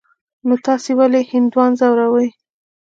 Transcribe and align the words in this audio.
نو 0.47 0.55
تاسې 0.65 0.91
ولي 0.99 1.21
هندوان 1.31 1.71
ځوروئ. 1.79 2.29